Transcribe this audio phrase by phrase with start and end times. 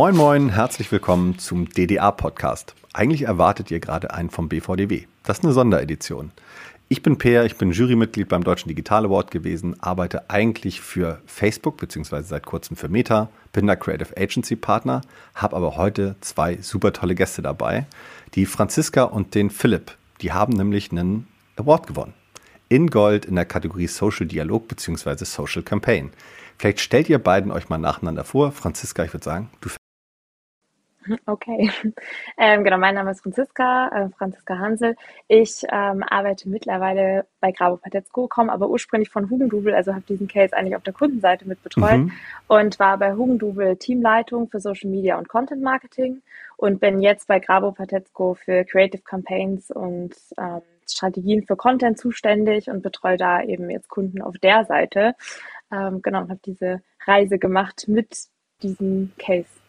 [0.00, 2.74] Moin Moin, herzlich willkommen zum DDA-Podcast.
[2.94, 5.04] Eigentlich erwartet ihr gerade einen vom BVDW.
[5.24, 6.32] Das ist eine Sonderedition.
[6.88, 11.76] Ich bin Peer, ich bin Jurymitglied beim Deutschen Digital Award gewesen, arbeite eigentlich für Facebook
[11.76, 15.02] beziehungsweise seit kurzem für Meta, bin da Creative Agency Partner,
[15.34, 17.84] habe aber heute zwei super tolle Gäste dabei,
[18.32, 19.98] die Franziska und den Philipp.
[20.22, 21.26] Die haben nämlich einen
[21.56, 22.14] Award gewonnen.
[22.70, 26.10] In Gold in der Kategorie Social Dialog beziehungsweise Social Campaign.
[26.56, 28.52] Vielleicht stellt ihr beiden euch mal nacheinander vor.
[28.52, 29.68] Franziska, ich würde sagen, du
[31.26, 31.70] Okay,
[32.38, 34.96] ähm, genau, mein Name ist Franziska, äh, Franziska Hansel.
[35.28, 40.28] Ich ähm, arbeite mittlerweile bei Grabo Patetzko, komme aber ursprünglich von Hugendubel, also habe diesen
[40.28, 42.12] Case eigentlich auf der Kundenseite mit betreut mhm.
[42.48, 46.20] und war bei Hugendubel Teamleitung für Social Media und Content Marketing
[46.56, 52.68] und bin jetzt bei Grabo Patetzko für Creative Campaigns und ähm, Strategien für Content zuständig
[52.68, 55.14] und betreue da eben jetzt Kunden auf der Seite.
[55.72, 58.26] Ähm, genau, und habe diese Reise gemacht mit
[58.62, 59.59] diesem Case.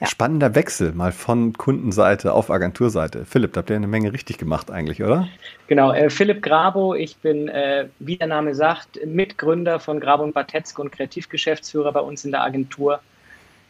[0.00, 0.06] Ja.
[0.06, 3.26] Spannender Wechsel mal von Kundenseite auf Agenturseite.
[3.26, 5.28] Philipp, da habt ihr eine Menge richtig gemacht eigentlich, oder?
[5.66, 10.32] Genau, äh, Philipp Grabo, ich bin, äh, wie der Name sagt, Mitgründer von Grabo und
[10.32, 13.00] Batetzko und Kreativgeschäftsführer bei uns in der Agentur.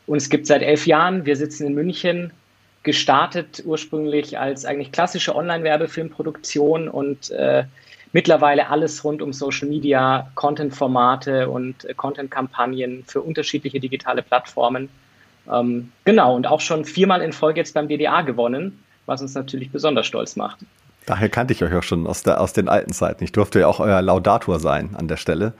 [0.06, 2.32] Und es gibt seit elf Jahren, wir sitzen in München,
[2.84, 7.64] gestartet ursprünglich als eigentlich klassische Online-Werbefilmproduktion und äh,
[8.12, 14.88] mittlerweile alles rund um Social Media, Content-Formate und äh, Content-Kampagnen für unterschiedliche digitale Plattformen.
[15.50, 19.70] Ähm, genau, und auch schon viermal in Folge jetzt beim DDA gewonnen, was uns natürlich
[19.70, 20.58] besonders stolz macht.
[21.06, 23.24] Daher kannte ich euch auch schon aus, der, aus den alten Zeiten.
[23.24, 25.54] Ich durfte ja auch euer Laudator sein an der Stelle.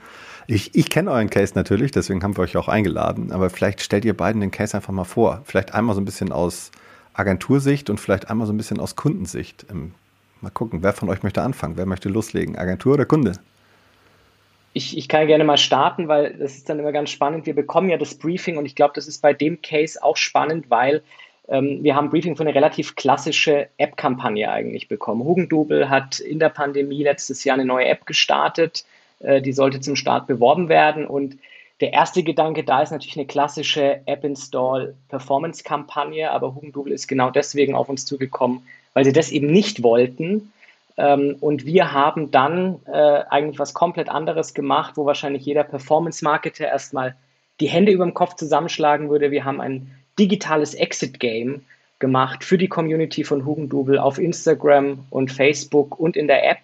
[0.47, 3.31] Ich, ich kenne euren Case natürlich, deswegen haben wir euch auch eingeladen.
[3.31, 5.41] Aber vielleicht stellt ihr beiden den Case einfach mal vor.
[5.45, 6.71] Vielleicht einmal so ein bisschen aus
[7.13, 9.65] Agentursicht und vielleicht einmal so ein bisschen aus Kundensicht.
[9.69, 9.93] Ähm,
[10.41, 11.77] mal gucken, wer von euch möchte anfangen?
[11.77, 12.57] Wer möchte loslegen?
[12.57, 13.33] Agentur oder Kunde?
[14.73, 17.45] Ich, ich kann gerne mal starten, weil das ist dann immer ganz spannend.
[17.45, 20.69] Wir bekommen ja das Briefing und ich glaube, das ist bei dem Case auch spannend,
[20.69, 21.03] weil
[21.49, 25.23] ähm, wir haben Briefing für eine relativ klassische App-Kampagne eigentlich bekommen.
[25.23, 28.85] Hugendubel hat in der Pandemie letztes Jahr eine neue App gestartet.
[29.19, 31.37] Äh, die sollte zum Start beworben werden und
[31.81, 37.89] der erste Gedanke da ist natürlich eine klassische App-Install-Performance-Kampagne, aber Hugendubel ist genau deswegen auf
[37.89, 40.53] uns zugekommen, weil sie das eben nicht wollten
[41.01, 46.67] ähm, und wir haben dann äh, eigentlich was komplett anderes gemacht, wo wahrscheinlich jeder Performance-Marketer
[46.67, 47.15] erstmal
[47.59, 49.31] die Hände über dem Kopf zusammenschlagen würde.
[49.31, 49.89] Wir haben ein
[50.19, 51.61] digitales Exit-Game
[51.97, 56.59] gemacht für die Community von Hugendubel auf Instagram und Facebook und in der App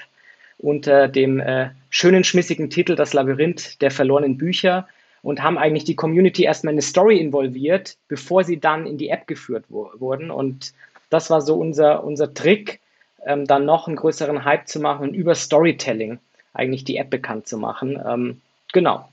[0.60, 4.88] unter dem äh, schönen, schmissigen Titel Das Labyrinth der verlorenen Bücher
[5.24, 9.10] und haben eigentlich die Community erstmal in eine Story involviert, bevor sie dann in die
[9.10, 10.30] App geführt wo wurden.
[10.30, 10.74] Und
[11.10, 12.80] das war so unser, unser Trick,
[13.26, 16.20] ähm, dann noch einen größeren Hype zu machen und über Storytelling
[16.54, 18.02] eigentlich die App bekannt zu machen.
[18.06, 18.42] Ähm,
[18.74, 19.10] genau.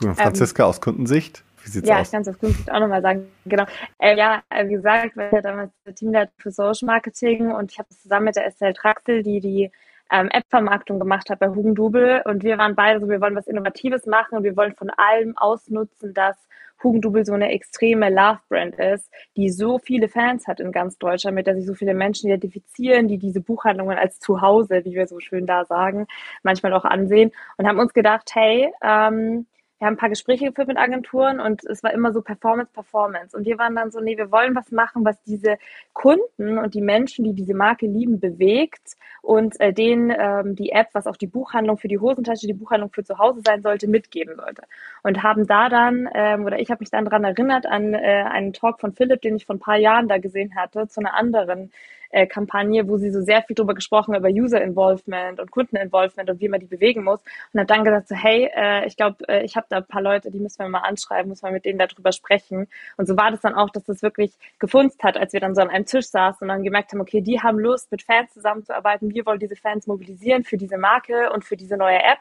[0.00, 0.14] Cool.
[0.14, 1.98] Franziska, ähm, aus Kundensicht, wie sieht's ja, aus?
[1.98, 3.26] Ja, ich kann es aus Kundensicht auch nochmal sagen.
[3.46, 3.64] Genau.
[3.98, 8.26] Äh, ja, wie gesagt, wir ja damals Teamleiter für Social Marketing und ich habe zusammen
[8.26, 9.70] mit der Estelle Traxel, die die
[10.10, 14.06] ähm, App-Vermarktung gemacht hat bei Hugendubel und wir waren beide so, wir wollen was Innovatives
[14.06, 16.36] machen und wir wollen von allem ausnutzen, dass
[16.82, 21.46] Hugendubel so eine extreme Love-Brand ist, die so viele Fans hat in ganz Deutschland, mit
[21.46, 25.46] der sich so viele Menschen identifizieren, die diese Buchhandlungen als Zuhause, wie wir so schön
[25.46, 26.06] da sagen,
[26.42, 27.32] manchmal auch ansehen.
[27.56, 29.46] Und haben uns gedacht, hey, ähm,
[29.78, 33.36] wir haben ein paar Gespräche geführt mit Agenturen und es war immer so Performance, Performance.
[33.36, 35.58] Und wir waren dann so, nee, wir wollen was machen, was diese
[35.92, 40.88] Kunden und die Menschen, die diese Marke lieben, bewegt und äh, denen ähm, die App,
[40.92, 44.36] was auch die Buchhandlung für die Hosentasche, die Buchhandlung für zu Hause sein sollte, mitgeben
[44.36, 44.62] sollte.
[45.02, 48.54] Und haben da dann, ähm, oder ich habe mich dann daran erinnert, an äh, einen
[48.54, 51.70] Talk von Philipp, den ich vor ein paar Jahren da gesehen hatte, zu einer anderen
[52.10, 56.30] äh, Kampagne, wo sie so sehr viel darüber gesprochen über User Involvement und Kunden Involvement
[56.30, 57.20] und wie man die bewegen muss.
[57.52, 60.02] Und hat dann gesagt so, hey, äh, ich glaube, äh, ich habe da ein paar
[60.02, 62.68] Leute, die müssen wir mal anschreiben, muss man mit denen darüber sprechen.
[62.96, 65.60] Und so war das dann auch, dass das wirklich gefunzt hat, als wir dann so
[65.60, 69.12] an einem Tisch saßen und dann gemerkt haben, okay, die haben Lust, mit Fans zusammenzuarbeiten.
[69.14, 72.20] Wir wollen diese Fans mobilisieren für diese Marke und für diese neue App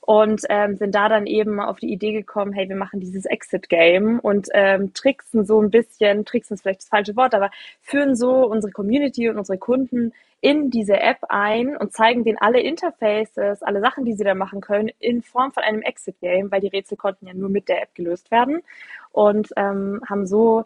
[0.00, 4.20] und ähm, sind da dann eben auf die Idee gekommen, hey, wir machen dieses Exit-Game
[4.20, 7.50] und ähm, tricksen so ein bisschen, tricksen ist vielleicht das falsche Wort, aber
[7.82, 12.60] führen so unsere Community und unsere Kunden in diese App ein und zeigen denen alle
[12.60, 16.68] Interfaces, alle Sachen, die sie da machen können, in Form von einem Exit-Game, weil die
[16.68, 18.60] Rätsel konnten ja nur mit der App gelöst werden
[19.12, 20.64] und ähm, haben so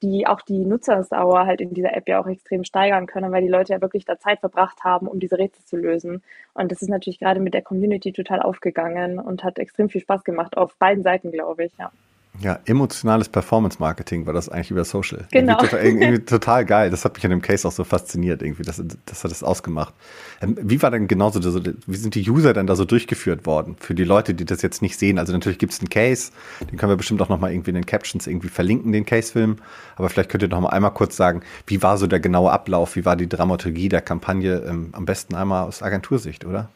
[0.00, 3.48] die auch die Nutzersauer halt in dieser App ja auch extrem steigern können, weil die
[3.48, 6.22] Leute ja wirklich da Zeit verbracht haben, um diese Rätsel zu lösen.
[6.54, 10.24] Und das ist natürlich gerade mit der Community total aufgegangen und hat extrem viel Spaß
[10.24, 11.92] gemacht auf beiden Seiten, glaube ich, ja.
[12.40, 15.26] Ja, emotionales Performance-Marketing war das eigentlich über Social.
[15.30, 15.52] Genau.
[15.52, 16.90] Irgendwie total, irgendwie total, geil.
[16.90, 19.92] Das hat mich an dem Case auch so fasziniert, irgendwie, dass, dass er das ausgemacht.
[20.40, 23.76] Ähm, wie war denn genauso, wie sind die User denn da so durchgeführt worden?
[23.78, 25.18] Für die Leute, die das jetzt nicht sehen.
[25.18, 26.32] Also natürlich gibt es einen Case,
[26.70, 29.56] den können wir bestimmt auch nochmal irgendwie in den Captions irgendwie verlinken, den Case-Film.
[29.96, 32.96] Aber vielleicht könnt ihr noch mal einmal kurz sagen, wie war so der genaue Ablauf,
[32.96, 34.62] wie war die Dramaturgie der Kampagne?
[34.66, 36.70] Ähm, am besten einmal aus Agentursicht, oder?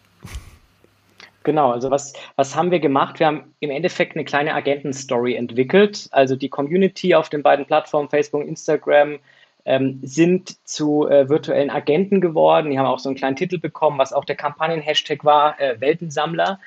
[1.46, 3.20] Genau, also was, was haben wir gemacht?
[3.20, 6.08] Wir haben im Endeffekt eine kleine Agentenstory entwickelt.
[6.10, 9.20] Also die Community auf den beiden Plattformen Facebook Instagram
[9.64, 12.72] ähm, sind zu äh, virtuellen Agenten geworden.
[12.72, 16.58] Die haben auch so einen kleinen Titel bekommen, was auch der Kampagnen-Hashtag war, äh, Weltensammler.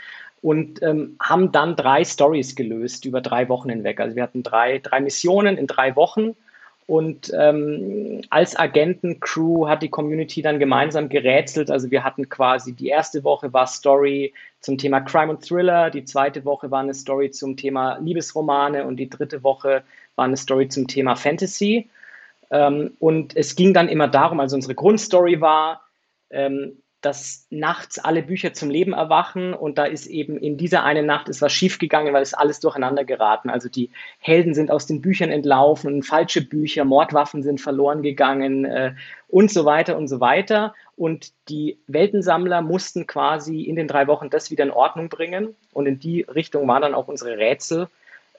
[0.41, 3.99] Und ähm, haben dann drei Stories gelöst über drei Wochen hinweg.
[3.99, 6.37] Also wir hatten drei, drei Missionen in drei Wochen
[6.89, 11.69] und ähm, als Agentencrew hat die Community dann gemeinsam gerätselt.
[11.69, 16.03] Also wir hatten quasi die erste Woche war Story zum Thema Crime und Thriller, die
[16.03, 19.83] zweite Woche war eine Story zum Thema Liebesromane und die dritte Woche
[20.15, 21.91] war eine Story zum Thema Fantasy.
[22.49, 25.83] Ähm, und es ging dann immer darum, also unsere Grundstory war,
[26.31, 31.05] ähm, dass nachts alle Bücher zum Leben erwachen und da ist eben in dieser einen
[31.05, 33.49] Nacht ist was schiefgegangen, weil es alles durcheinander geraten.
[33.49, 38.93] Also die Helden sind aus den Büchern entlaufen, falsche Bücher, Mordwaffen sind verloren gegangen äh,
[39.29, 40.73] und so weiter und so weiter.
[40.97, 45.85] Und die Weltensammler mussten quasi in den drei Wochen das wieder in Ordnung bringen und
[45.85, 47.87] in die Richtung waren dann auch unsere Rätsel.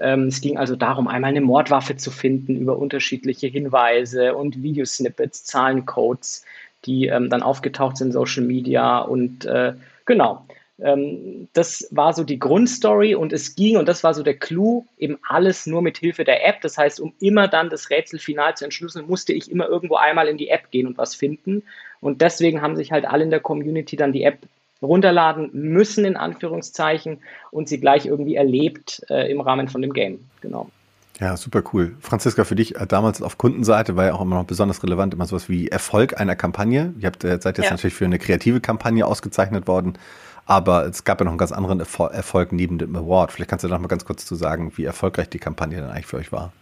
[0.01, 5.45] Ähm, es ging also darum, einmal eine Mordwaffe zu finden über unterschiedliche Hinweise und Videosnippets,
[5.45, 6.45] Zahlencodes
[6.87, 9.75] die ähm, dann aufgetaucht sind in Social Media und äh,
[10.07, 10.47] genau.
[10.83, 14.87] Ähm, das war so die Grundstory und es ging, und das war so der Clou,
[14.99, 16.61] eben alles nur mit Hilfe der App.
[16.63, 20.29] Das heißt, um immer dann das Rätsel final zu entschlüsseln, musste ich immer irgendwo einmal
[20.29, 21.63] in die App gehen und was finden.
[22.01, 24.39] Und deswegen haben sich halt alle in der Community dann die App
[24.83, 27.19] runterladen müssen, in Anführungszeichen,
[27.51, 30.21] und sie gleich irgendwie erlebt äh, im Rahmen von dem Game.
[30.41, 30.71] Genau.
[31.21, 31.97] Ja, super cool.
[32.01, 35.27] Franziska, für dich äh, damals auf Kundenseite war ja auch immer noch besonders relevant, immer
[35.27, 36.95] sowas wie Erfolg einer Kampagne.
[36.99, 37.73] Ihr habt, äh, seid jetzt ja.
[37.73, 39.99] natürlich für eine kreative Kampagne ausgezeichnet worden,
[40.47, 43.33] aber es gab ja noch einen ganz anderen Erfolg neben dem Award.
[43.33, 45.91] Vielleicht kannst du da noch mal ganz kurz zu sagen, wie erfolgreich die Kampagne dann
[45.91, 46.53] eigentlich für euch war.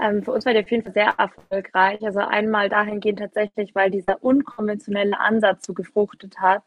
[0.00, 2.04] Ähm, für uns war die auf jeden Fall sehr erfolgreich.
[2.04, 6.62] Also einmal dahingehend tatsächlich, weil dieser unkonventionelle Ansatz so gefruchtet hat.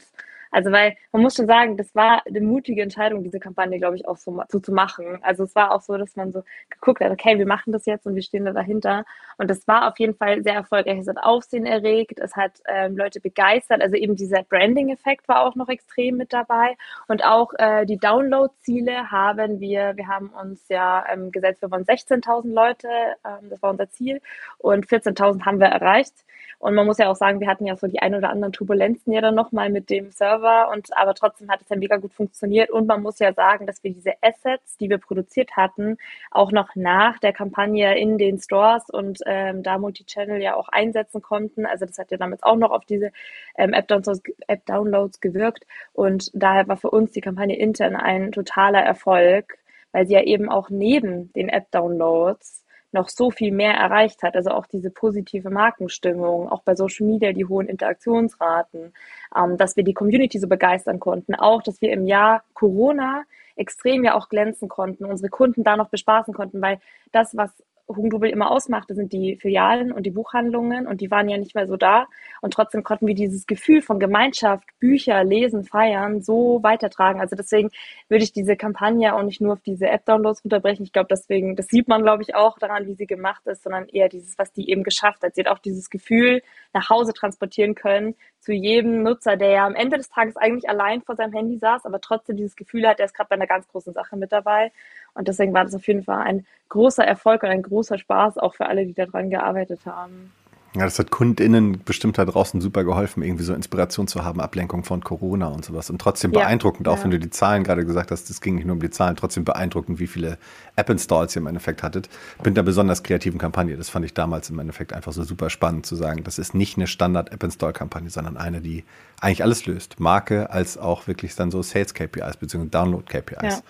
[0.52, 4.08] Also weil man muss schon sagen, das war eine mutige Entscheidung, diese Kampagne, glaube ich,
[4.08, 5.20] auch so, so, zu machen.
[5.22, 8.06] Also es war auch so, dass man so geguckt hat, okay, wir machen das jetzt
[8.06, 9.06] und wir stehen da dahinter.
[9.38, 11.00] Und das war auf jeden Fall sehr erfolgreich.
[11.00, 13.82] Es hat Aufsehen erregt, es hat ähm, Leute begeistert.
[13.82, 16.76] Also eben dieser Branding-Effekt war auch noch extrem mit dabei.
[17.08, 21.86] Und auch äh, die Download-Ziele haben wir, wir haben uns ja ähm, gesetzt, wir wollen
[21.86, 22.88] 16.000 Leute,
[23.26, 24.22] ähm, das war unser Ziel.
[24.58, 26.26] Und 14.000 haben wir erreicht.
[26.60, 29.12] Und man muss ja auch sagen, wir hatten ja so die ein oder anderen Turbulenzen
[29.14, 30.41] ja dann nochmal mit dem Server
[30.72, 32.70] und aber trotzdem hat es ja mega gut funktioniert.
[32.70, 35.98] Und man muss ja sagen, dass wir diese Assets, die wir produziert hatten,
[36.32, 41.22] auch noch nach der Kampagne in den Stores und ähm, da Multichannel ja auch einsetzen
[41.22, 41.66] konnten.
[41.66, 43.12] Also das hat ja damals auch noch auf diese
[43.58, 45.66] ähm, App-Downloads App -Downloads gewirkt.
[45.94, 49.58] Und daher war für uns die Kampagne intern ein totaler Erfolg,
[49.92, 52.61] weil sie ja eben auch neben den App-Downloads
[52.92, 54.36] noch so viel mehr erreicht hat.
[54.36, 58.94] Also auch diese positive Markenstimmung, auch bei Social Media die hohen Interaktionsraten,
[59.36, 61.36] ähm, dass wir die Community so begeistern konnten.
[61.36, 63.24] Auch, dass wir im Jahr Corona
[63.56, 66.80] extrem ja auch glänzen konnten, unsere Kunden da noch bespaßen konnten, weil
[67.12, 67.52] das, was
[67.96, 71.68] Hugendubel immer ausmachte, sind die Filialen und die Buchhandlungen und die waren ja nicht mehr
[71.68, 72.08] so da.
[72.42, 77.20] Und trotzdem konnten wir dieses Gefühl von Gemeinschaft, Bücher, Lesen, Feiern so weitertragen.
[77.20, 77.70] Also deswegen
[78.10, 80.84] würde ich diese Kampagne auch nicht nur auf diese App-Downloads runterbrechen.
[80.86, 83.88] Ich glaube, deswegen, das sieht man, glaube ich, auch daran, wie sie gemacht ist, sondern
[83.88, 85.36] eher dieses, was die eben geschafft hat.
[85.36, 86.42] Sie hat auch dieses Gefühl
[86.74, 91.02] nach Hause transportieren können zu jedem Nutzer, der ja am Ende des Tages eigentlich allein
[91.04, 93.68] vor seinem Handy saß, aber trotzdem dieses Gefühl hat, er ist gerade bei einer ganz
[93.68, 94.72] großen Sache mit dabei.
[95.14, 98.56] Und deswegen war das auf jeden Fall ein großer Erfolg und ein großer Spaß auch
[98.56, 100.32] für alle, die daran gearbeitet haben.
[100.74, 104.86] Ja, das hat KundInnen bestimmt da draußen super geholfen, irgendwie so Inspiration zu haben, Ablenkung
[104.86, 105.90] von Corona und sowas.
[105.90, 107.04] Und trotzdem beeindruckend, ja, auch ja.
[107.04, 109.44] wenn du die Zahlen gerade gesagt hast, das ging nicht nur um die Zahlen, trotzdem
[109.44, 110.38] beeindruckend, wie viele
[110.78, 112.08] App-Installs ihr im Endeffekt hattet.
[112.38, 113.76] Mit einer besonders kreativen Kampagne.
[113.76, 116.24] Das fand ich damals im Endeffekt einfach so super spannend zu sagen.
[116.24, 118.86] Das ist nicht eine Standard-App-Install-Kampagne, sondern eine, die
[119.20, 120.00] eigentlich alles löst.
[120.00, 122.68] Marke als auch wirklich dann so Sales-KPIs bzw.
[122.70, 123.42] Download-KPIs.
[123.44, 123.62] Ja.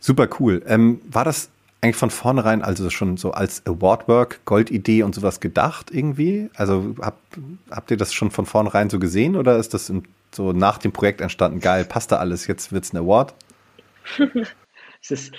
[0.00, 0.62] Super cool.
[0.66, 5.90] Ähm, war das eigentlich von vornherein also schon so als Awardwork, Goldidee und sowas gedacht
[5.92, 6.50] irgendwie?
[6.54, 7.18] Also hab,
[7.70, 9.92] habt ihr das schon von vornherein so gesehen oder ist das
[10.32, 11.60] so nach dem Projekt entstanden?
[11.60, 13.34] Geil, passt da alles, jetzt wird es ein Award?
[15.02, 15.32] es ist,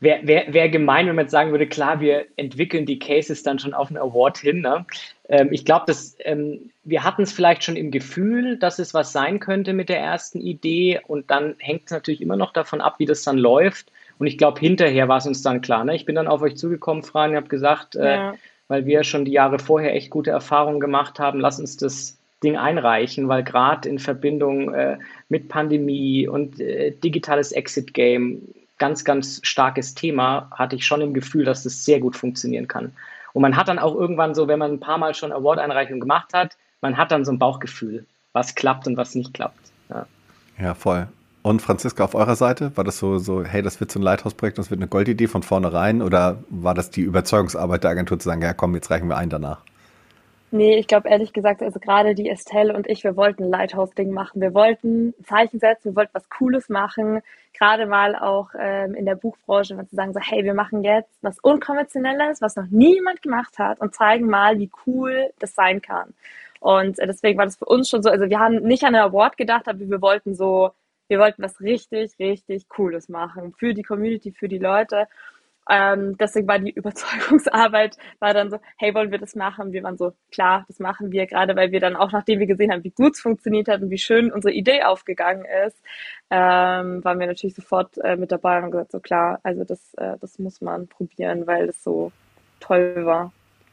[0.00, 3.58] wäre wär, wär gemein, wenn man jetzt sagen würde, klar, wir entwickeln die Cases dann
[3.58, 4.60] schon auf einen Award hin.
[4.60, 4.86] Ne?
[5.28, 9.40] Ähm, ich glaube, ähm, wir hatten es vielleicht schon im Gefühl, dass es was sein
[9.40, 13.06] könnte mit der ersten Idee und dann hängt es natürlich immer noch davon ab, wie
[13.06, 13.90] das dann läuft.
[14.20, 15.82] Und ich glaube, hinterher war es uns dann klar.
[15.82, 15.96] Ne?
[15.96, 18.32] Ich bin dann auf euch zugekommen, Fran, und habe gesagt, äh, ja.
[18.32, 18.34] äh,
[18.68, 22.58] weil wir schon die Jahre vorher echt gute Erfahrungen gemacht haben, lass uns das Ding
[22.58, 24.98] einreichen, weil gerade in Verbindung äh,
[25.30, 28.42] mit Pandemie und äh, digitales Exit-Game,
[28.76, 32.92] ganz, ganz starkes Thema, hatte ich schon im Gefühl, dass das sehr gut funktionieren kann.
[33.32, 36.34] Und man hat dann auch irgendwann so, wenn man ein paar Mal schon Award-Einreichungen gemacht
[36.34, 39.72] hat, man hat dann so ein Bauchgefühl, was klappt und was nicht klappt.
[39.88, 40.06] Ja,
[40.60, 41.08] ja voll.
[41.42, 44.58] Und Franziska, auf eurer Seite, war das so, so, hey, das wird so ein Lighthouse-Projekt,
[44.58, 48.42] das wird eine Goldidee von vornherein oder war das die Überzeugungsarbeit der Agentur zu sagen,
[48.42, 49.62] ja komm, jetzt reichen wir ein danach?
[50.52, 54.10] Nee, ich glaube ehrlich gesagt, also gerade die Estelle und ich, wir wollten ein Lighthouse-Ding
[54.12, 54.40] machen.
[54.40, 57.20] Wir wollten Zeichen setzen, wir wollten was Cooles machen.
[57.56, 61.10] Gerade mal auch ähm, in der Buchbranche, wenn zu sagen, so, hey, wir machen jetzt
[61.22, 66.12] was Unkonventionelles, was noch niemand gemacht hat und zeigen mal, wie cool das sein kann.
[66.58, 69.02] Und äh, deswegen war das für uns schon so, also wir haben nicht an ein
[69.02, 70.72] Award gedacht, aber wir wollten so,
[71.10, 75.08] wir wollten was richtig, richtig Cooles machen für die Community, für die Leute.
[75.68, 79.72] Ähm, deswegen war die Überzeugungsarbeit, war dann so, hey, wollen wir das machen?
[79.72, 82.70] Wir waren so, klar, das machen wir, gerade weil wir dann auch, nachdem wir gesehen
[82.70, 85.76] haben, wie gut es funktioniert hat und wie schön unsere Idee aufgegangen ist,
[86.30, 89.94] ähm, waren wir natürlich sofort äh, mit dabei und haben gesagt, so klar, also das,
[89.94, 92.12] äh, das muss man probieren, weil es so
[92.60, 93.32] toll war.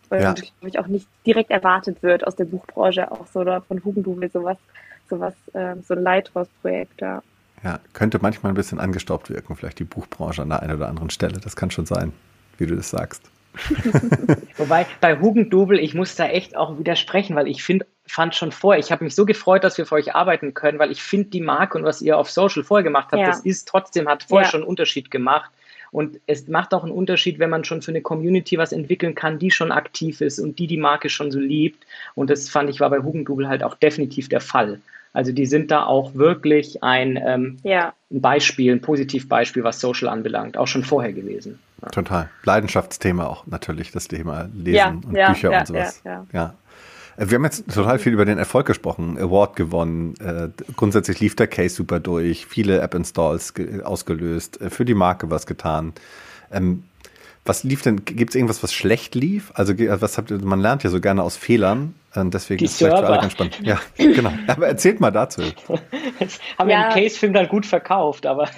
[0.09, 0.33] Und ja.
[0.33, 4.29] glaube ich auch nicht direkt erwartet wird aus der Buchbranche, auch so oder von Hugendubel,
[4.31, 4.57] sowas,
[5.09, 7.21] sowas, äh, so ein Lighthouse-Projekt, ja.
[7.63, 11.09] Ja, könnte manchmal ein bisschen angestaubt wirken, vielleicht die Buchbranche an der einen oder anderen
[11.09, 11.39] Stelle.
[11.39, 12.13] Das kann schon sein,
[12.57, 13.31] wie du das sagst.
[14.57, 18.79] Wobei bei Hugendubel, ich muss da echt auch widersprechen, weil ich finde, fand schon vorher,
[18.79, 21.41] ich habe mich so gefreut, dass wir für euch arbeiten können, weil ich finde die
[21.41, 23.27] Marke und was ihr auf Social vorher gemacht habt, ja.
[23.27, 24.51] das ist trotzdem, hat vorher ja.
[24.51, 25.51] schon einen Unterschied gemacht.
[25.91, 29.39] Und es macht auch einen Unterschied, wenn man schon für eine Community was entwickeln kann,
[29.39, 31.85] die schon aktiv ist und die die Marke schon so liebt.
[32.13, 34.79] Und das fand ich war bei Hugendubel halt auch definitiv der Fall.
[35.17, 37.93] Also die sind da auch wirklich ein, ähm, ja.
[38.11, 41.57] ein Beispiel, ein Positivbeispiel, was Social anbelangt, auch schon vorher gewesen.
[41.81, 41.89] Ja.
[41.89, 42.29] Total.
[42.43, 46.03] Leidenschaftsthema auch natürlich, das Thema Lesen ja, und Bücher und sowas.
[46.05, 46.53] ja.
[47.17, 51.35] Äh, wir haben jetzt total viel über den Erfolg gesprochen, Award gewonnen, äh, grundsätzlich lief
[51.35, 55.93] der Case super durch, viele App-Installs ausgelöst, äh, für die Marke was getan.
[56.51, 56.83] Ähm,
[57.47, 59.51] was lief denn, gibt es irgendwas, was schlecht lief?
[59.53, 62.71] Also was habt ihr, man lernt ja so gerne aus Fehlern, und deswegen die ist
[62.71, 63.59] es vielleicht für alle ganz spannend.
[63.63, 64.31] Ja, genau.
[64.47, 65.41] Aber erzählt mal dazu.
[66.19, 66.79] Jetzt haben ja.
[66.79, 68.49] wir den Case-Film dann gut verkauft, aber.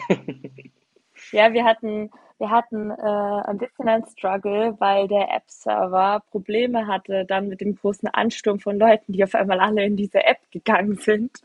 [1.32, 7.26] ja, wir hatten, wir hatten äh, ein bisschen ein Struggle, weil der App-Server Probleme hatte
[7.26, 10.96] dann mit dem großen Ansturm von Leuten, die auf einmal alle in diese App gegangen
[10.96, 11.40] sind,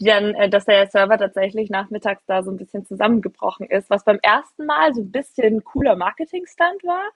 [0.00, 4.04] die dann, äh, dass der Server tatsächlich nachmittags da so ein bisschen zusammengebrochen ist, was
[4.04, 7.10] beim ersten Mal so ein bisschen cooler Marketing-Stand war.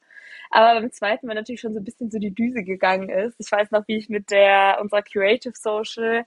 [0.50, 3.34] Aber beim zweiten Mal natürlich schon so ein bisschen so die Düse gegangen ist.
[3.40, 6.24] Ich weiß noch, wie ich mit der, unserer Creative Social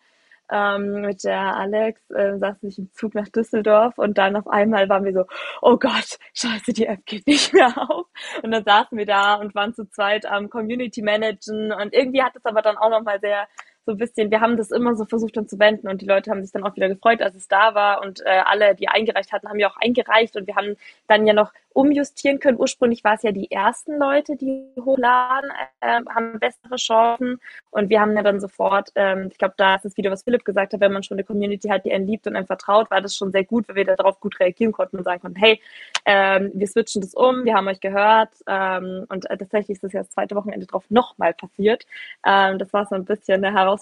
[0.52, 4.90] ähm, mit der Alex äh, saß ich im Zug nach Düsseldorf und dann auf einmal
[4.90, 5.26] waren wir so,
[5.62, 8.06] oh Gott, scheiße, die App geht nicht mehr auf.
[8.44, 12.36] Und dann saßen wir da und waren zu zweit am Community Managen und irgendwie hat
[12.36, 13.48] es aber dann auch nochmal sehr
[13.88, 16.30] so ein bisschen, wir haben das immer so versucht dann zu wenden und die Leute
[16.30, 19.32] haben sich dann auch wieder gefreut, als es da war und äh, alle, die eingereicht
[19.32, 20.76] hatten, haben ja auch eingereicht und wir haben
[21.08, 22.60] dann ja noch umjustieren können.
[22.60, 27.40] Ursprünglich war es ja die ersten Leute, die hochladen, äh, haben bessere Chancen
[27.70, 30.44] und wir haben ja dann sofort, ähm, ich glaube, da ist es wieder, was Philipp
[30.44, 33.00] gesagt hat, wenn man schon eine Community hat, die einen liebt und einem vertraut, war
[33.00, 35.62] das schon sehr gut, weil wir darauf gut reagieren konnten und sagen konnten, hey,
[36.06, 39.94] ähm, wir switchen das um, wir haben euch gehört ähm, und äh, tatsächlich ist das
[39.94, 41.86] ja das zweite Wochenende drauf nochmal passiert.
[42.26, 43.77] Ähm, das war so ein bisschen eine Herausforderung,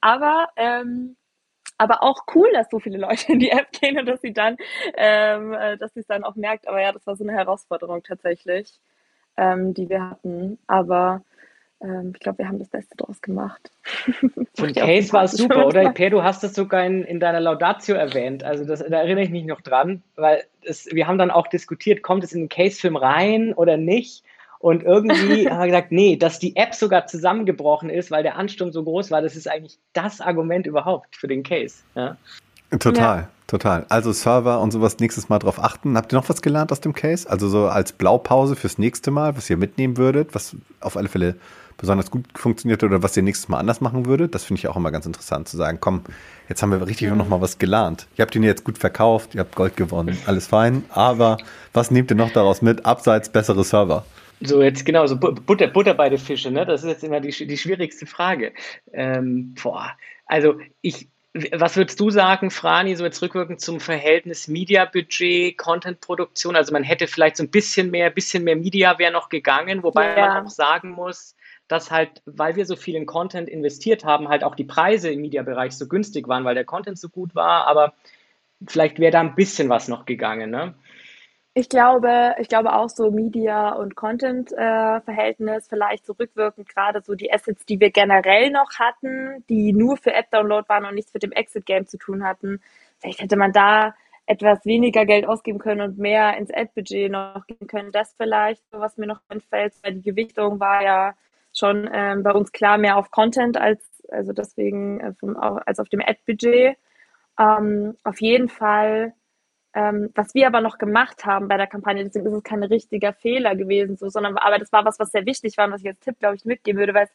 [0.00, 1.16] aber ähm,
[1.78, 4.56] aber auch cool, dass so viele Leute in die App gehen und dass sie dann,
[4.96, 6.68] ähm, äh, dass sie es dann auch merkt.
[6.68, 8.78] Aber ja, das war so eine Herausforderung tatsächlich,
[9.36, 10.58] ähm, die wir hatten.
[10.68, 11.22] Aber
[11.82, 13.72] ähm, ich glaube, wir haben das Beste draus gemacht.
[14.60, 15.90] Und Case war super, oder?
[15.90, 18.44] Per, du hast es sogar in, in deiner Laudatio erwähnt.
[18.44, 22.02] Also das, da erinnere ich mich noch dran, weil es, wir haben dann auch diskutiert,
[22.02, 24.24] kommt es in den Case-Film rein oder nicht?
[24.62, 28.70] Und irgendwie haben wir gesagt, nee, dass die App sogar zusammengebrochen ist, weil der Ansturm
[28.70, 31.82] so groß war, das ist eigentlich das Argument überhaupt für den Case.
[31.96, 32.16] Ja.
[32.70, 33.28] Total, ja.
[33.48, 33.84] total.
[33.88, 35.96] Also Server und sowas nächstes Mal drauf achten.
[35.96, 37.28] Habt ihr noch was gelernt aus dem Case?
[37.28, 41.34] Also so als Blaupause fürs nächste Mal, was ihr mitnehmen würdet, was auf alle Fälle
[41.76, 44.32] besonders gut funktioniert oder was ihr nächstes Mal anders machen würdet?
[44.32, 46.02] Das finde ich auch immer ganz interessant zu sagen, komm,
[46.48, 47.16] jetzt haben wir richtig mhm.
[47.16, 48.06] noch mal was gelernt.
[48.16, 50.84] Ihr habt ihn jetzt gut verkauft, ihr habt Gold gewonnen, alles fein.
[50.90, 51.38] Aber
[51.72, 54.04] was nehmt ihr noch daraus mit, abseits bessere Server?
[54.44, 56.66] So jetzt genau, so Butter, Butter bei den Fischen, ne?
[56.66, 58.52] Das ist jetzt immer die, die schwierigste Frage.
[58.92, 59.92] Ähm, boah,
[60.26, 61.08] also ich,
[61.52, 66.56] was würdest du sagen, Frani, so jetzt rückwirkend zum Verhältnis Media-Budget, Content-Produktion?
[66.56, 70.16] Also man hätte vielleicht so ein bisschen mehr, bisschen mehr Media wäre noch gegangen, wobei
[70.16, 70.26] ja.
[70.26, 71.36] man auch sagen muss,
[71.68, 75.22] dass halt, weil wir so viel in Content investiert haben, halt auch die Preise im
[75.22, 77.94] Media-Bereich so günstig waren, weil der Content so gut war, aber
[78.66, 80.74] vielleicht wäre da ein bisschen was noch gegangen, ne?
[81.54, 87.14] Ich glaube, ich glaube auch so Media- und Content-Verhältnis, äh, vielleicht so rückwirkend gerade so
[87.14, 91.22] die Assets, die wir generell noch hatten, die nur für App-Download waren und nichts mit
[91.22, 92.62] dem Exit-Game zu tun hatten.
[92.98, 93.94] Vielleicht hätte man da
[94.24, 97.92] etwas weniger Geld ausgeben können und mehr ins Ad-Budget noch gehen können.
[97.92, 101.14] Das vielleicht, was mir noch entfällt, weil die Gewichtung war ja
[101.52, 105.88] schon ähm, bei uns klar mehr auf Content als, also deswegen äh, vom, als auf
[105.90, 106.78] dem Ad-Budget.
[107.38, 109.12] Ähm, auf jeden Fall
[109.74, 113.12] ähm, was wir aber noch gemacht haben bei der Kampagne, deswegen ist es kein richtiger
[113.12, 115.88] Fehler gewesen, so, sondern aber das war was, was sehr wichtig war und was ich
[115.88, 117.12] als Tipp, glaube ich, mitgeben würde, weil es,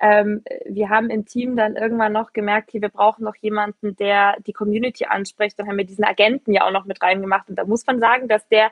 [0.00, 4.36] ähm, wir haben im Team dann irgendwann noch gemerkt, hier, wir brauchen noch jemanden, der
[4.46, 5.58] die Community anspricht.
[5.58, 7.48] Dann haben wir diesen Agenten ja auch noch mit reingemacht.
[7.48, 8.70] Und da muss man sagen, dass der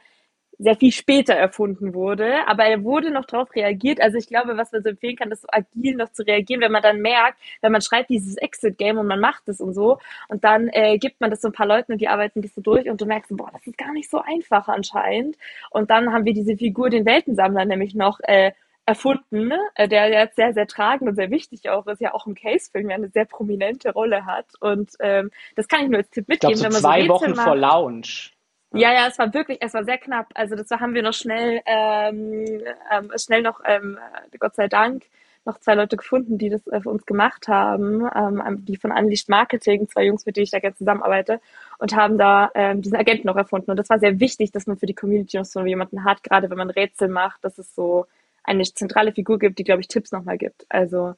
[0.59, 4.01] sehr viel später erfunden wurde, aber er wurde noch darauf reagiert.
[4.01, 6.73] Also ich glaube, was man so empfehlen kann, ist so agil noch zu reagieren, wenn
[6.73, 9.99] man dann merkt, wenn man schreibt dieses Exit-Game und man macht es und so
[10.29, 12.61] und dann äh, gibt man das so ein paar Leuten und die arbeiten dich so
[12.61, 15.37] durch und du merkst, boah, das ist gar nicht so einfach anscheinend.
[15.71, 18.53] Und dann haben wir diese Figur, den Weltensammler, nämlich noch äh,
[18.87, 22.35] erfunden, äh, der jetzt sehr, sehr tragend und sehr wichtig auch ist, ja auch im
[22.35, 24.47] Case-Film ja eine sehr prominente Rolle hat.
[24.61, 26.55] Und ähm, das kann ich nur als Tipp mitgeben.
[26.55, 28.36] Ich glaub, so wenn man zwei so Wochen macht, vor Launch
[28.73, 30.29] ja, ja, es war wirklich, es war sehr knapp.
[30.35, 33.99] Also das haben wir noch schnell, ähm, ähm, schnell noch, ähm,
[34.39, 35.05] Gott sei Dank,
[35.45, 39.29] noch zwei Leute gefunden, die das äh, für uns gemacht haben, ähm, die von Unleashed
[39.29, 41.41] Marketing, zwei Jungs, mit denen ich da gerne zusammenarbeite,
[41.79, 43.71] und haben da ähm, diesen Agenten noch erfunden.
[43.71, 46.51] Und das war sehr wichtig, dass man für die Community noch so jemanden hat, gerade
[46.51, 48.07] wenn man Rätsel macht, dass es so
[48.43, 50.67] eine zentrale Figur gibt, die, glaube ich, Tipps nochmal gibt.
[50.69, 51.15] Also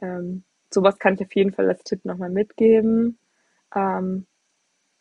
[0.00, 3.18] ähm, sowas kann ich auf jeden Fall als Tipp nochmal mitgeben.
[3.74, 4.26] Ähm,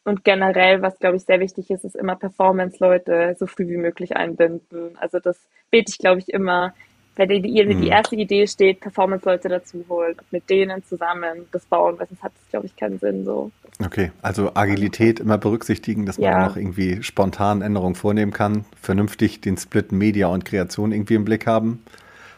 [0.07, 4.15] und generell, was glaube ich sehr wichtig ist, ist immer Performance-Leute so früh wie möglich
[4.15, 4.97] einbinden.
[5.01, 5.37] Also das
[5.69, 6.73] bete ich, glaube ich, immer,
[7.17, 11.65] wenn die, die, die erste Idee steht, Performance-Leute dazu holen und mit denen zusammen das
[11.65, 13.25] bauen, weil sonst hat es, glaube ich, keinen Sinn.
[13.25, 13.51] So.
[13.83, 16.47] Okay, also Agilität immer berücksichtigen, dass man ja.
[16.47, 21.45] auch irgendwie spontan Änderungen vornehmen kann, vernünftig den Split Media und Kreation irgendwie im Blick
[21.45, 21.83] haben.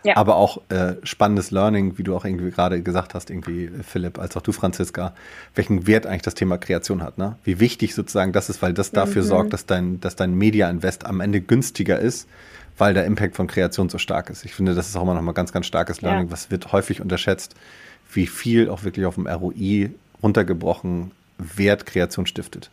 [0.04, 0.16] Ja.
[0.16, 4.38] Aber auch äh, spannendes Learning, wie du auch irgendwie gerade gesagt hast, irgendwie Philipp, als
[4.38, 5.14] auch du Franziska,
[5.56, 7.36] welchen Wert eigentlich das Thema Kreation hat, ne?
[7.44, 9.28] Wie wichtig sozusagen das ist, weil das dafür mhm.
[9.28, 12.30] sorgt, dass dein, dass dein Media-Invest am Ende günstiger ist,
[12.78, 14.46] weil der Impact von Kreation so stark ist.
[14.46, 16.32] Ich finde, das ist auch immer noch mal ganz, ganz starkes Learning, ja.
[16.32, 17.56] was wird häufig unterschätzt,
[18.14, 19.92] wie viel auch wirklich auf dem ROI
[20.24, 22.70] runtergebrochen Wert Kreation stiftet.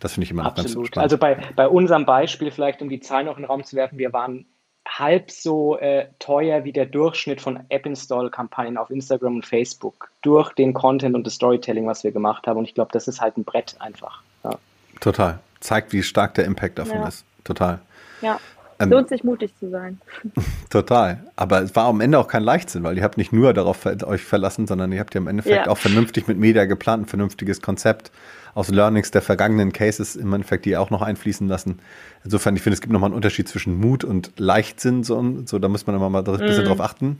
[0.00, 0.74] Das finde ich immer noch Absolut.
[0.74, 1.04] ganz spannend.
[1.04, 3.98] Also bei, bei unserem Beispiel, vielleicht um die Zahlen noch in den Raum zu werfen,
[3.98, 4.46] wir waren
[4.86, 10.74] halb so äh, teuer wie der Durchschnitt von App-Install-Kampagnen auf Instagram und Facebook durch den
[10.74, 12.58] Content und das Storytelling, was wir gemacht haben.
[12.58, 14.22] Und ich glaube, das ist halt ein Brett einfach.
[14.44, 14.58] Ja.
[15.00, 15.38] Total.
[15.60, 17.08] Zeigt, wie stark der Impact davon ja.
[17.08, 17.24] ist.
[17.44, 17.80] Total.
[18.20, 18.38] Ja.
[18.84, 20.00] Ähm, Lohnt sich mutig zu sein.
[20.70, 21.22] Total.
[21.36, 24.22] Aber es war am Ende auch kein Leichtsinn, weil ihr habt nicht nur darauf euch
[24.22, 25.72] verlassen, sondern ihr habt ja im Endeffekt ja.
[25.72, 28.10] auch vernünftig mit Media geplant, ein vernünftiges Konzept
[28.54, 31.80] aus Learnings der vergangenen Cases im Endeffekt die auch noch einfließen lassen.
[32.22, 35.68] Insofern, ich finde, es gibt nochmal einen Unterschied zwischen Mut und Leichtsinn, so, so da
[35.68, 36.68] muss man immer mal ein bisschen mm.
[36.68, 37.18] drauf achten,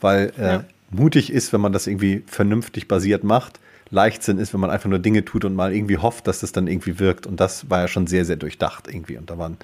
[0.00, 0.64] weil äh, ja.
[0.90, 3.60] mutig ist, wenn man das irgendwie vernünftig basiert macht.
[3.90, 6.66] Leichtsinn ist, wenn man einfach nur Dinge tut und mal irgendwie hofft, dass das dann
[6.66, 7.26] irgendwie wirkt.
[7.26, 9.16] Und das war ja schon sehr, sehr durchdacht irgendwie.
[9.16, 9.56] Und da waren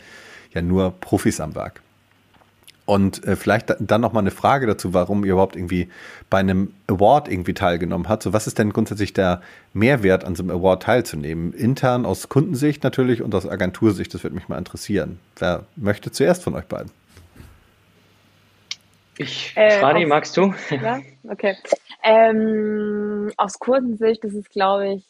[0.52, 1.82] ja nur Profis am Werk.
[2.86, 5.88] Und äh, vielleicht dann noch mal eine Frage dazu, warum ihr überhaupt irgendwie
[6.28, 8.24] bei einem Award irgendwie teilgenommen habt.
[8.24, 11.52] So, was ist denn grundsätzlich der Mehrwert, an so einem Award teilzunehmen?
[11.52, 15.20] Intern aus Kundensicht natürlich und aus Agentursicht, das würde mich mal interessieren.
[15.38, 16.90] Wer möchte zuerst von euch beiden?
[19.18, 20.54] Ich, äh, Frani, magst du?
[20.70, 21.56] Ja, okay.
[22.02, 25.04] Ähm, aus Kundensicht, das ist, glaube ich,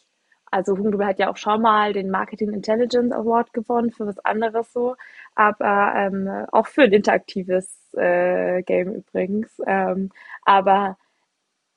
[0.50, 4.72] also Hugendubel hat ja auch schon mal den Marketing Intelligence Award gewonnen für was anderes
[4.72, 4.96] so,
[5.34, 9.60] aber ähm, auch für ein interaktives äh, Game übrigens.
[9.66, 10.10] Ähm,
[10.44, 10.96] aber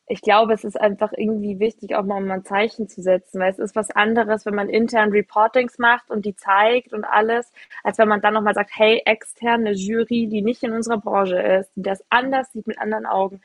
[0.08, 3.60] ich glaube, es ist einfach irgendwie wichtig, auch mal ein Zeichen zu setzen, weil es
[3.60, 7.52] ist was anderes, wenn man intern Reportings macht und die zeigt und alles,
[7.84, 11.72] als wenn man dann nochmal sagt, hey, externe Jury, die nicht in unserer Branche ist,
[11.76, 13.42] die das anders sieht mit anderen Augen,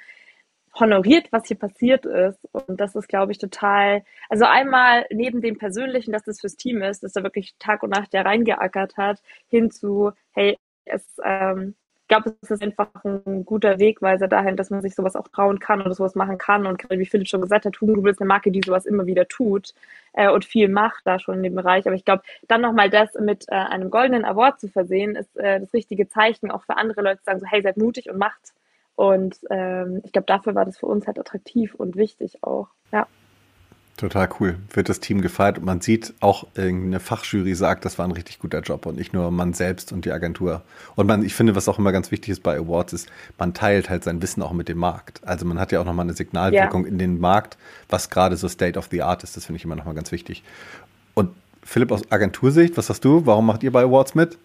[0.74, 2.38] honoriert, was hier passiert ist.
[2.52, 6.82] Und das ist, glaube ich, total, also einmal neben dem Persönlichen, dass das fürs Team
[6.82, 11.74] ist, dass er wirklich Tag und Nacht ja reingeackert hat, hin zu, hey, es, ähm,
[12.02, 15.58] ich glaube, es ist einfach ein guter Wegweiser dahin, dass man sich sowas auch trauen
[15.58, 16.66] kann oder sowas machen kann.
[16.66, 19.74] Und wie Philipp schon gesagt hat, Hugendubel ist eine Marke, die sowas immer wieder tut
[20.14, 21.86] äh, und viel macht da schon in dem Bereich.
[21.86, 25.60] Aber ich glaube, dann nochmal das mit äh, einem goldenen Award zu versehen, ist äh,
[25.60, 28.54] das richtige Zeichen auch für andere Leute zu sagen, so hey, seid mutig und macht
[28.98, 32.66] und ähm, ich glaube, dafür war das für uns halt attraktiv und wichtig auch.
[32.90, 33.06] Ja.
[33.96, 34.56] Total cool.
[34.72, 38.40] Wird das Team gefeiert und man sieht auch, eine Fachjury sagt, das war ein richtig
[38.40, 40.62] guter Job und nicht nur man selbst und die Agentur.
[40.96, 43.08] Und man, ich finde, was auch immer ganz wichtig ist bei Awards ist,
[43.38, 45.20] man teilt halt sein Wissen auch mit dem Markt.
[45.24, 46.88] Also man hat ja auch nochmal eine Signalwirkung ja.
[46.88, 47.56] in den Markt,
[47.88, 49.36] was gerade so State of the Art ist.
[49.36, 50.42] Das finde ich immer nochmal ganz wichtig.
[51.14, 51.30] Und
[51.62, 53.26] Philipp aus Agentursicht, was hast du?
[53.26, 54.38] Warum macht ihr bei Awards mit?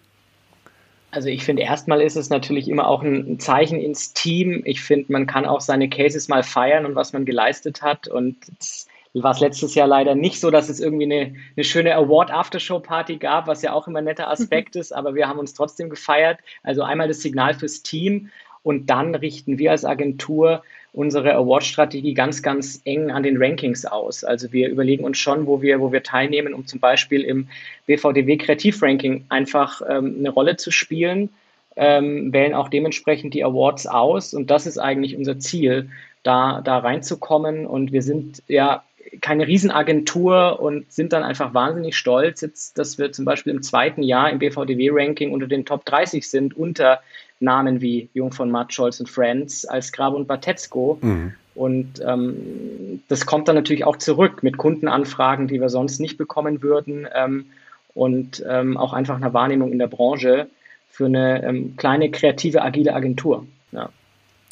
[1.14, 4.62] Also ich finde, erstmal ist es natürlich immer auch ein Zeichen ins Team.
[4.64, 8.08] Ich finde, man kann auch seine Cases mal feiern und was man geleistet hat.
[8.08, 11.94] Und es war es letztes Jahr leider nicht so, dass es irgendwie eine, eine schöne
[11.94, 15.88] Award-Aftershow-Party gab, was ja auch immer ein netter Aspekt ist, aber wir haben uns trotzdem
[15.88, 16.40] gefeiert.
[16.64, 18.30] Also einmal das Signal fürs Team
[18.64, 24.22] und dann richten wir als Agentur unsere Award-Strategie ganz, ganz eng an den Rankings aus.
[24.22, 27.48] Also wir überlegen uns schon, wo wir, wo wir teilnehmen, um zum Beispiel im
[27.86, 31.30] BVDW Kreativ-Ranking einfach ähm, eine Rolle zu spielen,
[31.76, 35.90] ähm, wählen auch dementsprechend die Awards aus und das ist eigentlich unser Ziel,
[36.22, 38.84] da, da reinzukommen und wir sind ja
[39.20, 44.02] keine Riesenagentur und sind dann einfach wahnsinnig stolz, jetzt, dass wir zum Beispiel im zweiten
[44.02, 47.00] Jahr im BVDW-Ranking unter den Top 30 sind, unter
[47.44, 50.98] Namen wie Jung von Matt, Scholz und Friends als Grab und Batetzko.
[51.00, 51.34] Mhm.
[51.54, 56.62] Und ähm, das kommt dann natürlich auch zurück mit Kundenanfragen, die wir sonst nicht bekommen
[56.62, 57.46] würden ähm,
[57.94, 60.48] und ähm, auch einfach einer Wahrnehmung in der Branche
[60.90, 63.46] für eine ähm, kleine, kreative, agile Agentur.
[63.70, 63.88] Ja.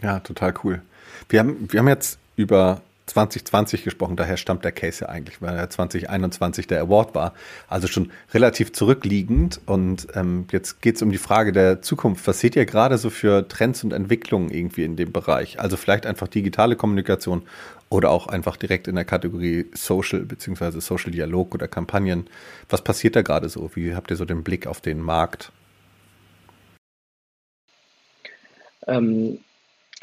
[0.02, 0.82] ja, total cool.
[1.28, 5.56] Wir haben, wir haben jetzt über 2020 gesprochen, daher stammt der Case ja eigentlich, weil
[5.56, 7.34] er 2021 der Award war.
[7.68, 9.60] Also schon relativ zurückliegend.
[9.66, 12.26] Und ähm, jetzt geht es um die Frage der Zukunft.
[12.26, 15.58] Was seht ihr gerade so für Trends und Entwicklungen irgendwie in dem Bereich?
[15.58, 17.42] Also vielleicht einfach digitale Kommunikation
[17.88, 22.28] oder auch einfach direkt in der Kategorie Social beziehungsweise Social Dialog oder Kampagnen.
[22.68, 23.70] Was passiert da gerade so?
[23.74, 25.52] Wie habt ihr so den Blick auf den Markt?
[28.86, 29.38] Ähm,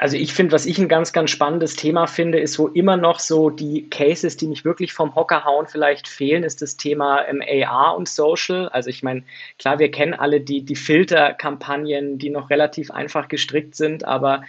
[0.00, 3.18] also ich finde, was ich ein ganz, ganz spannendes Thema finde, ist, wo immer noch
[3.18, 7.42] so die Cases, die mich wirklich vom Hocker hauen, vielleicht fehlen, ist das Thema ähm,
[7.46, 8.70] AR und Social.
[8.70, 9.24] Also ich meine,
[9.58, 14.42] klar, wir kennen alle die, die Filterkampagnen, die noch relativ einfach gestrickt sind, aber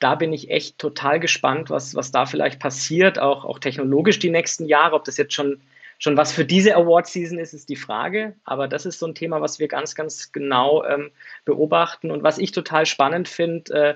[0.00, 4.30] da bin ich echt total gespannt, was, was da vielleicht passiert, auch, auch technologisch die
[4.30, 4.96] nächsten Jahre.
[4.96, 5.60] Ob das jetzt schon,
[6.00, 8.34] schon was für diese Award-Season ist, ist die Frage.
[8.44, 11.12] Aber das ist so ein Thema, was wir ganz, ganz genau ähm,
[11.44, 12.10] beobachten.
[12.10, 13.94] Und was ich total spannend finde, äh,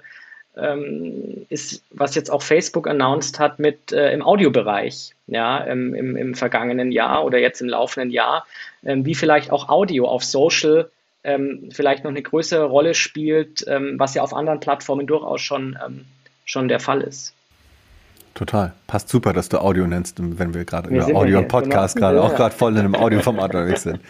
[0.56, 6.16] ähm, ist, was jetzt auch Facebook announced hat mit äh, im Audiobereich, ja, im, im,
[6.16, 8.46] im, vergangenen Jahr oder jetzt im laufenden Jahr,
[8.84, 10.90] ähm, wie vielleicht auch Audio auf Social
[11.22, 15.78] ähm, vielleicht noch eine größere Rolle spielt, ähm, was ja auf anderen Plattformen durchaus schon,
[15.84, 16.06] ähm,
[16.44, 17.34] schon der Fall ist.
[18.40, 18.72] Total.
[18.86, 22.06] Passt super, dass du Audio nennst, wenn wir gerade über Audio und Podcast genau.
[22.08, 24.00] gerade auch gerade voll in einem Audioformat unterwegs sind.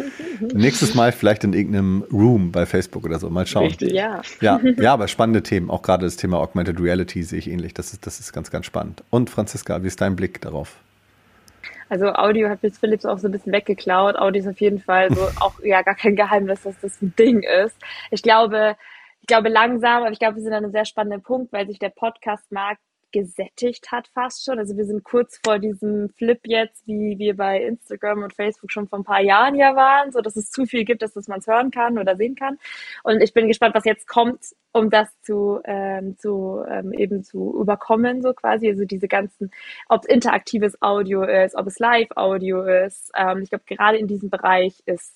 [0.55, 3.29] Nächstes Mal vielleicht in irgendeinem Room bei Facebook oder so.
[3.29, 3.65] Mal schauen.
[3.65, 4.23] Richtig, ja.
[4.41, 5.69] Ja, ja, aber spannende Themen.
[5.69, 7.75] Auch gerade das Thema Augmented Reality sehe ich ähnlich.
[7.75, 9.03] Das ist, das ist ganz, ganz spannend.
[9.11, 10.77] Und Franziska, wie ist dein Blick darauf?
[11.89, 14.15] Also Audio hat jetzt Philips auch so ein bisschen weggeklaut.
[14.15, 17.43] Audio ist auf jeden Fall so auch ja gar kein Geheimnis, dass das ein Ding
[17.65, 17.75] ist.
[18.13, 18.77] Ich glaube,
[19.23, 21.81] ich glaube langsam, aber ich glaube, wir sind an einem sehr spannenden Punkt, weil sich
[21.81, 22.81] der Podcast-Markt
[23.13, 24.59] gesättigt hat fast schon.
[24.59, 28.89] Also wir sind kurz vor diesem Flip jetzt, wie wir bei Instagram und Facebook schon
[28.89, 31.47] vor ein paar Jahren ja waren, so dass es zu viel gibt, dass man es
[31.47, 32.59] hören kann oder sehen kann.
[33.03, 37.61] Und ich bin gespannt, was jetzt kommt, um das zu, ähm, zu ähm, eben zu
[37.61, 38.69] überkommen, so quasi.
[38.69, 39.51] Also diese ganzen,
[39.89, 43.11] ob es interaktives Audio ist, ob es Live-Audio ist.
[43.17, 45.15] Ähm, ich glaube, gerade in diesem Bereich ist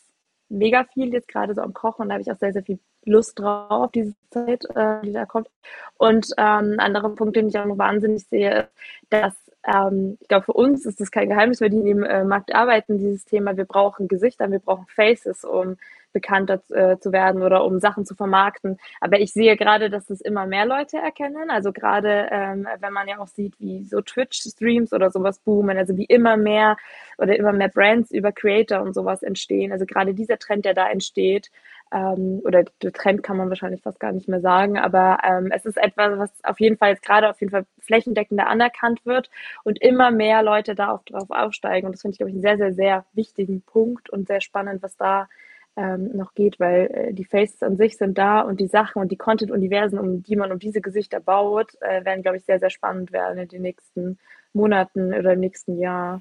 [0.48, 2.08] mega viel jetzt gerade so am Kochen.
[2.08, 5.48] Da habe ich auch sehr, sehr viel Lust drauf, diese Zeit, äh, die da kommt.
[5.96, 8.68] Und ähm, ein anderer Punkt, den ich auch noch wahnsinnig sehe, ist,
[9.10, 9.34] dass
[9.66, 12.54] ähm, ich glaube, für uns ist das kein Geheimnis, weil die in dem äh, Markt
[12.54, 15.76] arbeiten, dieses Thema, wir brauchen Gesichter, wir brauchen Faces, um
[16.14, 18.78] bekannter äh, zu werden oder um Sachen zu vermarkten.
[19.00, 21.50] Aber ich sehe gerade, dass das immer mehr Leute erkennen.
[21.50, 25.96] Also gerade, ähm, wenn man ja auch sieht, wie so Twitch-Streams oder sowas boomen, also
[25.98, 26.78] wie immer mehr
[27.18, 29.72] oder immer mehr Brands über Creator und sowas entstehen.
[29.72, 31.50] Also gerade dieser Trend, der da entsteht,
[31.92, 35.64] ähm, oder der Trend kann man wahrscheinlich fast gar nicht mehr sagen, aber ähm, es
[35.64, 39.30] ist etwas, was auf jeden Fall jetzt gerade auf jeden Fall flächendeckender anerkannt wird
[39.62, 41.86] und immer mehr Leute da auch drauf aufsteigen.
[41.86, 44.82] Und das finde ich, glaube ich, einen sehr, sehr, sehr wichtigen Punkt und sehr spannend,
[44.82, 45.28] was da
[45.76, 49.10] ähm, noch geht, weil äh, die Faces an sich sind da und die Sachen und
[49.10, 52.70] die Content-Universen, um die man um diese Gesichter baut, äh, werden, glaube ich, sehr, sehr
[52.70, 54.18] spannend werden in den nächsten
[54.52, 56.20] Monaten oder im nächsten Jahr.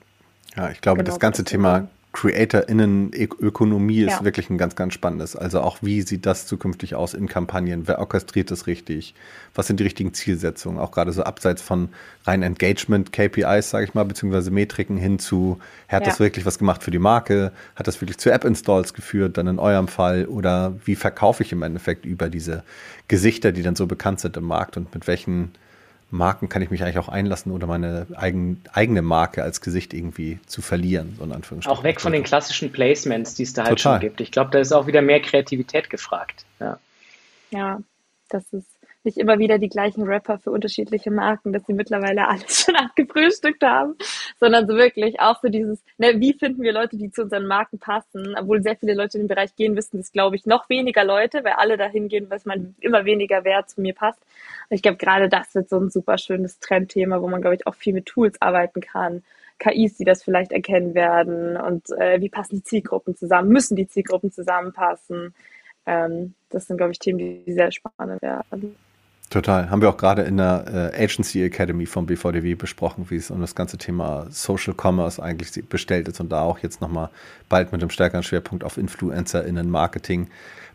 [0.56, 4.24] Ja, ich glaube, genau, das ganze Thema CreatorInnen-Ökonomie ist ja.
[4.24, 5.36] wirklich ein ganz, ganz spannendes.
[5.36, 7.88] Also auch, wie sieht das zukünftig aus in Kampagnen?
[7.88, 9.16] Wer orchestriert das richtig?
[9.56, 10.80] Was sind die richtigen Zielsetzungen?
[10.80, 11.90] Auch gerade so abseits von
[12.26, 16.10] rein Engagement-KPIs, sage ich mal, beziehungsweise Metriken hin zu, hat ja.
[16.10, 17.52] das wirklich was gemacht für die Marke?
[17.76, 20.28] Hat das wirklich zu App-Installs geführt, dann in eurem Fall?
[20.28, 22.64] Oder wie verkaufe ich im Endeffekt über diese
[23.08, 25.52] Gesichter, die dann so bekannt sind im Markt und mit welchen
[26.14, 30.40] Marken kann ich mich eigentlich auch einlassen oder meine eigen, eigene Marke als Gesicht irgendwie
[30.46, 31.18] zu verlieren.
[31.18, 33.96] So auch weg von den klassischen Placements, die es da halt Total.
[33.96, 34.22] schon gibt.
[34.22, 36.46] Ich glaube, da ist auch wieder mehr Kreativität gefragt.
[36.60, 36.80] Ja,
[37.50, 37.82] ja
[38.30, 38.68] das ist
[39.04, 43.64] nicht immer wieder die gleichen Rapper für unterschiedliche Marken, dass sie mittlerweile alles schon abgefrühstückt
[43.64, 43.96] haben,
[44.40, 47.80] sondern so wirklich auch so dieses, ne, wie finden wir Leute, die zu unseren Marken
[47.80, 51.04] passen, obwohl sehr viele Leute in den Bereich gehen, wissen das, glaube ich, noch weniger
[51.04, 54.20] Leute, weil alle dahin gehen, was man immer weniger wer zu mir passt.
[54.70, 57.76] Ich glaube, gerade das wird so ein super schönes Trendthema, wo man, glaube ich, auch
[57.76, 59.24] viel mit Tools arbeiten kann.
[59.60, 63.88] KIs, die das vielleicht erkennen werden und äh, wie passen die Zielgruppen zusammen, müssen die
[63.88, 65.34] Zielgruppen zusammenpassen.
[65.86, 68.76] Ähm, das sind, glaube ich, Themen, die sehr spannend werden.
[69.34, 69.72] Total.
[69.72, 73.42] Haben wir auch gerade in der äh, Agency Academy vom BVDW besprochen, wie es um
[73.42, 77.10] das ganze Thema Social Commerce eigentlich bestellt ist und da auch jetzt nochmal
[77.50, 80.28] bald mit einem stärkeren Schwerpunkt auf InfluencerInnen Marketing,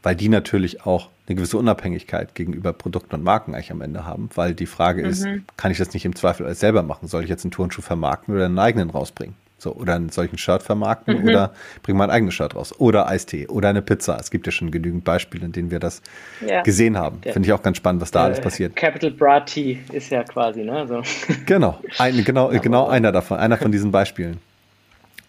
[0.03, 4.29] weil die natürlich auch eine gewisse Unabhängigkeit gegenüber Produkten und Marken eigentlich am Ende haben,
[4.35, 5.09] weil die Frage mhm.
[5.09, 7.07] ist, kann ich das nicht im Zweifel alles selber machen?
[7.07, 9.37] Soll ich jetzt einen Turnschuh vermarkten oder einen eigenen rausbringen?
[9.61, 11.29] So, oder einen solchen Shirt vermarkten mhm.
[11.29, 12.73] oder bringen wir ein eigenes Shirt raus.
[12.79, 14.16] Oder Eistee oder eine Pizza.
[14.21, 16.01] Es gibt ja schon genügend Beispiele, in denen wir das
[16.47, 16.62] ja.
[16.62, 17.21] gesehen haben.
[17.23, 18.77] Finde ich auch ganz spannend, was da äh, alles passiert.
[18.77, 20.87] Capital Bra Tea ist ja quasi, ne?
[20.87, 21.03] So.
[21.47, 24.38] Genau, ein, genau, genau einer davon, einer von diesen Beispielen.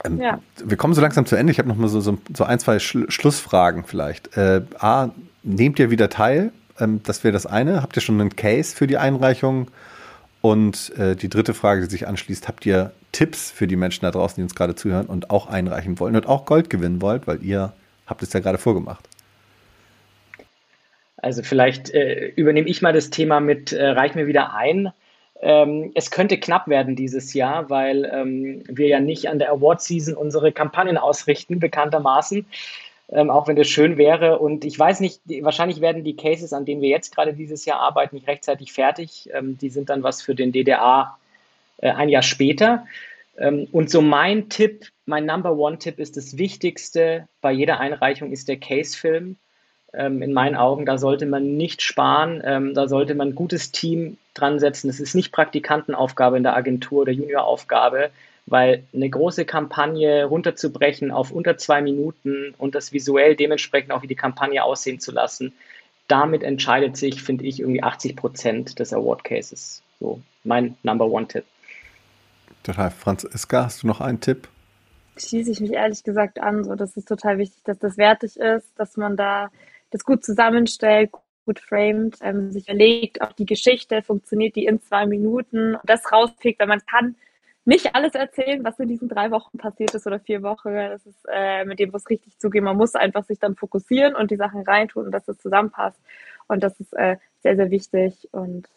[0.06, 0.40] Ähm, ja.
[0.64, 1.52] Wir kommen so langsam zu Ende.
[1.52, 4.38] Ich habe noch mal so, so, so ein, zwei Sch Schlussfragen vielleicht.
[4.38, 5.10] Äh, A,
[5.44, 6.52] nehmt ihr wieder teil?
[6.80, 7.82] Ähm, das wäre das eine.
[7.82, 9.70] Habt ihr schon einen Case für die Einreichung?
[10.42, 14.12] Und äh, die dritte Frage, die sich anschließt, habt ihr Tipps für die Menschen da
[14.12, 17.44] draußen, die uns gerade zuhören und auch einreichen wollen und auch Gold gewinnen wollt, weil
[17.44, 17.74] ihr
[18.08, 19.08] habt es ja gerade vorgemacht.
[21.18, 24.94] Also vielleicht äh, übernehme ich mal das Thema mit, äh, reich mir wieder ein.
[25.42, 29.82] Ähm, es könnte knapp werden dieses Jahr, weil ähm, wir ja nicht an der Award
[29.82, 32.46] Season unsere Kampagnen ausrichten, bekanntermaßen
[33.12, 34.40] ähm, auch wenn das schön wäre.
[34.40, 37.80] Und ich weiß nicht, wahrscheinlich werden die Cases, an denen wir jetzt gerade dieses Jahr
[37.80, 39.30] arbeiten, nicht rechtzeitig fertig.
[39.34, 41.18] Ähm, die sind dann was für den DDA
[41.78, 42.86] äh, ein Jahr später.
[43.38, 48.48] Ähm, und so mein Tipp, mein Number One-Tipp ist das Wichtigste bei jeder Einreichung ist
[48.48, 49.38] der Case-Film.
[49.92, 53.72] Ähm, in meinen Augen, da sollte man nicht sparen, ähm, da sollte man ein gutes
[53.72, 54.88] Team dran setzen.
[54.88, 58.12] Das ist nicht Praktikantenaufgabe in der Agentur oder Junioraufgabe
[58.50, 64.08] weil eine große Kampagne runterzubrechen auf unter zwei Minuten und das visuell dementsprechend auch wie
[64.08, 65.54] die Kampagne aussehen zu lassen,
[66.08, 69.84] damit entscheidet sich, finde ich, irgendwie 80 Prozent des Award Cases.
[70.00, 71.46] So mein Number One Tipp.
[72.64, 72.90] Total.
[72.92, 74.48] Franziska, hast du noch einen Tipp?
[75.18, 76.64] Schließe ich mich ehrlich gesagt an.
[76.64, 79.50] So, das ist total wichtig, dass das wertig ist, dass man da
[79.92, 81.12] das gut zusammenstellt,
[81.46, 86.60] gut framed, ähm, sich überlegt, ob die Geschichte funktioniert, die in zwei Minuten, das rauspickt,
[86.60, 87.16] weil man kann
[87.70, 90.74] nicht alles erzählen, was in diesen drei Wochen passiert ist oder vier Wochen.
[90.74, 92.64] Das ist äh, mit dem, was richtig zugeht.
[92.64, 96.00] Man muss einfach sich dann fokussieren und die Sachen reintun und dass es zusammenpasst.
[96.48, 98.28] Und das ist äh, sehr, sehr wichtig.
[98.32, 98.68] Und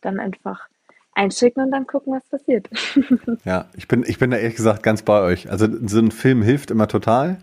[0.00, 0.68] dann einfach
[1.12, 2.68] einschicken und dann gucken, was passiert.
[3.44, 5.50] ja, ich bin, ich bin da ehrlich gesagt ganz bei euch.
[5.50, 7.38] Also so ein Film hilft immer total.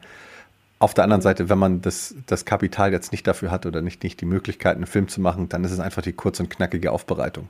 [0.83, 4.03] Auf der anderen Seite, wenn man das, das Kapital jetzt nicht dafür hat oder nicht,
[4.03, 6.91] nicht die Möglichkeit, einen Film zu machen, dann ist es einfach die kurz und knackige
[6.91, 7.47] Aufbereitung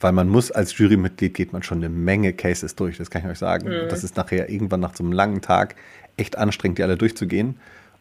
[0.00, 3.28] weil man muss als Jurymitglied geht man schon eine Menge Cases durch, das kann ich
[3.28, 3.68] euch sagen.
[3.68, 3.88] Mhm.
[3.88, 5.76] Das ist nachher irgendwann nach so einem langen Tag
[6.16, 7.56] echt anstrengend, die alle durchzugehen.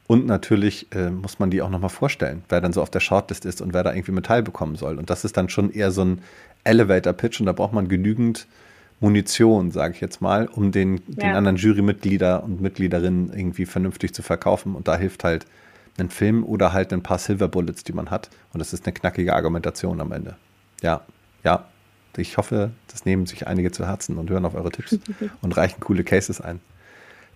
[0.06, 3.46] Und natürlich äh, muss man die auch nochmal vorstellen, wer dann so auf der Shortlist
[3.46, 4.98] ist und wer da irgendwie mit teilbekommen soll.
[4.98, 6.22] Und das ist dann schon eher so ein
[6.66, 8.48] Elevator-Pitch und da braucht man genügend
[9.04, 11.28] Munition, sage ich jetzt mal, um den, ja.
[11.28, 14.76] den anderen Jurymitglieder und Mitgliederinnen irgendwie vernünftig zu verkaufen.
[14.76, 15.46] Und da hilft halt
[15.98, 18.30] ein Film oder halt ein paar Silver Bullets, die man hat.
[18.54, 20.38] Und das ist eine knackige Argumentation am Ende.
[20.82, 21.02] Ja,
[21.44, 21.66] ja,
[22.16, 24.98] ich hoffe, das nehmen sich einige zu Herzen und hören auf eure Tipps
[25.42, 26.62] und reichen coole Cases ein.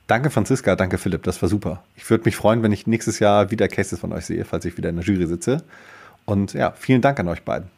[0.08, 1.84] Danke, Franziska, danke, Philipp, das war super.
[1.98, 4.78] Ich würde mich freuen, wenn ich nächstes Jahr wieder Cases von euch sehe, falls ich
[4.78, 5.64] wieder in der Jury sitze.
[6.24, 7.70] Und ja, vielen Dank an euch beiden.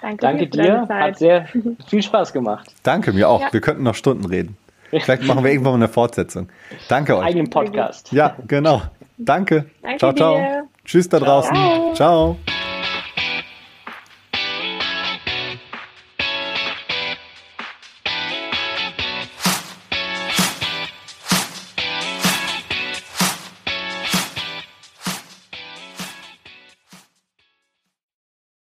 [0.00, 1.46] Danke, danke dir, hat sehr
[1.88, 2.74] viel Spaß gemacht.
[2.82, 3.40] Danke, mir auch.
[3.40, 3.52] Ja.
[3.52, 4.56] Wir könnten noch Stunden reden.
[4.90, 6.48] Vielleicht machen wir irgendwann mal eine Fortsetzung.
[6.88, 7.26] Danke euch.
[7.26, 8.12] Eigenen Podcast.
[8.12, 8.82] Ja, genau.
[9.18, 9.66] Danke.
[9.82, 10.36] Danke ciao, ciao.
[10.36, 10.64] Dir.
[10.84, 11.54] Tschüss da draußen.
[11.54, 11.94] ciao.
[11.94, 12.59] ciao.